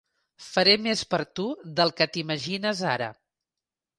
[0.43, 1.45] Faré més per tu
[1.79, 3.13] del que t'imagines ara.